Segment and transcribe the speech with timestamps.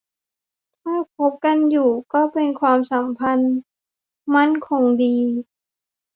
[0.81, 3.55] ถ้าคบกันอยู่ก็เป็นความสัมพันธ์
[4.35, 5.15] มั่นคงดี